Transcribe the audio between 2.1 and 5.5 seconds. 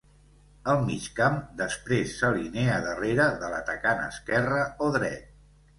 s"alinea darrera de l"atacant esquerre o dret.